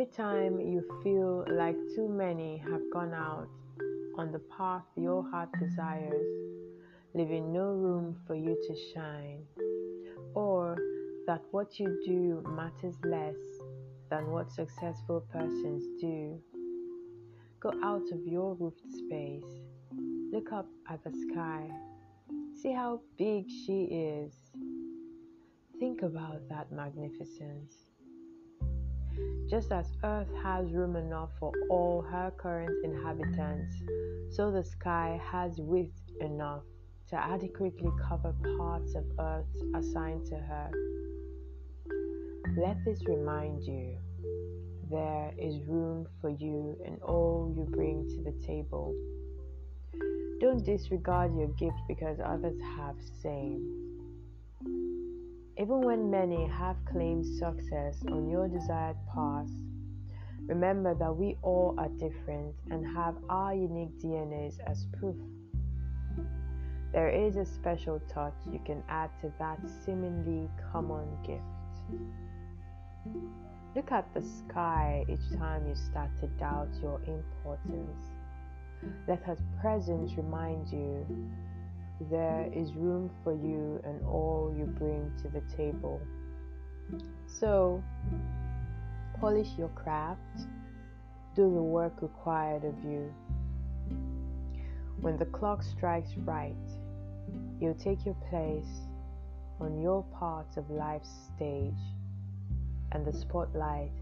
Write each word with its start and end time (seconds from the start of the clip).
you 0.00 0.82
feel 1.02 1.44
like 1.50 1.76
too 1.94 2.08
many 2.08 2.56
have 2.56 2.80
gone 2.90 3.12
out 3.12 3.48
on 4.16 4.32
the 4.32 4.38
path 4.56 4.84
your 4.96 5.22
heart 5.30 5.50
desires, 5.58 6.26
leaving 7.12 7.52
no 7.52 7.72
room 7.72 8.16
for 8.26 8.34
you 8.34 8.56
to 8.66 8.74
shine, 8.94 9.42
or 10.34 10.78
that 11.26 11.42
what 11.50 11.78
you 11.78 12.00
do 12.06 12.42
matters 12.48 12.94
less 13.04 13.36
than 14.08 14.30
what 14.30 14.50
successful 14.50 15.20
persons 15.30 15.84
do. 16.00 16.40
Go 17.60 17.70
out 17.84 18.10
of 18.10 18.26
your 18.26 18.54
roofed 18.54 18.90
space, 19.04 19.52
look 20.32 20.50
up 20.50 20.68
at 20.88 21.04
the 21.04 21.12
sky, 21.30 21.68
see 22.54 22.72
how 22.72 23.02
big 23.18 23.44
she 23.66 23.82
is. 23.82 24.32
Think 25.78 26.00
about 26.00 26.48
that 26.48 26.72
magnificence. 26.72 27.90
Just 29.48 29.72
as 29.72 29.86
Earth 30.04 30.32
has 30.42 30.70
room 30.72 30.96
enough 30.96 31.30
for 31.38 31.52
all 31.68 32.02
her 32.02 32.32
current 32.36 32.84
inhabitants, 32.84 33.74
so 34.30 34.50
the 34.50 34.62
sky 34.62 35.20
has 35.30 35.60
width 35.60 36.00
enough 36.20 36.62
to 37.08 37.16
adequately 37.16 37.90
cover 38.08 38.32
parts 38.56 38.94
of 38.94 39.04
Earth 39.18 39.46
assigned 39.74 40.24
to 40.26 40.36
her. 40.36 40.70
Let 42.56 42.84
this 42.84 43.04
remind 43.06 43.64
you 43.64 43.96
there 44.90 45.32
is 45.38 45.60
room 45.66 46.06
for 46.20 46.30
you 46.30 46.76
and 46.84 47.00
all 47.02 47.52
you 47.56 47.64
bring 47.64 48.08
to 48.08 48.22
the 48.22 48.46
table. 48.46 48.94
Don't 50.40 50.64
disregard 50.64 51.36
your 51.36 51.48
gift 51.48 51.78
because 51.86 52.18
others 52.24 52.58
have 52.76 52.96
same. 53.22 53.99
Even 55.60 55.82
when 55.82 56.10
many 56.10 56.46
have 56.46 56.76
claimed 56.90 57.26
success 57.26 58.02
on 58.10 58.30
your 58.30 58.48
desired 58.48 58.96
path, 59.12 59.50
remember 60.46 60.94
that 60.94 61.14
we 61.14 61.36
all 61.42 61.74
are 61.76 61.90
different 61.98 62.54
and 62.70 62.86
have 62.96 63.14
our 63.28 63.54
unique 63.54 63.94
DNAs 63.98 64.58
as 64.66 64.86
proof. 64.98 65.16
There 66.94 67.10
is 67.10 67.36
a 67.36 67.44
special 67.44 68.00
touch 68.08 68.32
you 68.50 68.58
can 68.64 68.82
add 68.88 69.10
to 69.20 69.30
that 69.38 69.58
seemingly 69.84 70.48
common 70.72 71.06
gift. 71.26 71.44
Look 73.76 73.92
at 73.92 74.12
the 74.14 74.22
sky 74.22 75.04
each 75.10 75.38
time 75.38 75.68
you 75.68 75.74
start 75.74 76.08
to 76.20 76.26
doubt 76.38 76.70
your 76.80 77.02
importance. 77.06 78.06
Let 79.06 79.22
her 79.24 79.36
presence 79.60 80.14
remind 80.16 80.68
you 80.72 81.06
there 82.08 82.48
is 82.54 82.72
room 82.74 83.10
for 83.22 83.32
you 83.32 83.80
and 83.84 84.04
all 84.06 84.54
you 84.56 84.64
bring 84.64 85.12
to 85.22 85.28
the 85.28 85.42
table. 85.56 86.00
So, 87.26 87.82
polish 89.20 89.48
your 89.58 89.68
craft, 89.68 90.46
do 91.34 91.42
the 91.42 91.62
work 91.62 92.00
required 92.00 92.64
of 92.64 92.74
you. 92.82 93.12
When 95.00 95.16
the 95.16 95.26
clock 95.26 95.62
strikes 95.62 96.10
right, 96.24 96.54
you'll 97.60 97.74
take 97.74 98.04
your 98.04 98.16
place 98.28 98.80
on 99.60 99.80
your 99.80 100.02
part 100.18 100.56
of 100.56 100.70
life's 100.70 101.10
stage 101.36 101.82
and 102.92 103.06
the 103.06 103.12
spotlight 103.12 103.92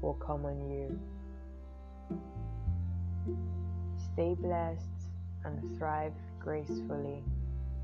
will 0.00 0.14
come 0.14 0.44
on 0.44 0.70
you. 0.70 0.98
Stay 4.12 4.34
blessed 4.34 4.82
and 5.44 5.78
thrive 5.78 6.12
gracefully. 6.38 7.22